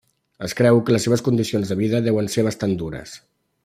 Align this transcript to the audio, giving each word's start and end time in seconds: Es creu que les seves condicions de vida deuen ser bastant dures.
Es 0.47 0.55
creu 0.61 0.81
que 0.87 0.95
les 0.95 1.05
seves 1.07 1.23
condicions 1.29 1.73
de 1.75 1.79
vida 1.85 2.03
deuen 2.09 2.35
ser 2.39 2.49
bastant 2.51 2.79
dures. 2.85 3.19